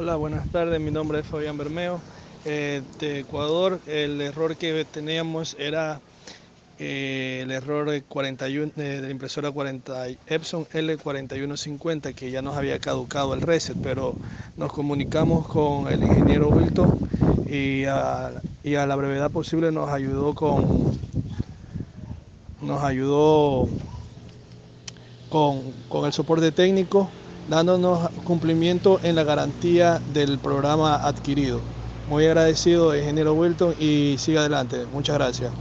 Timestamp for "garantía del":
29.24-30.38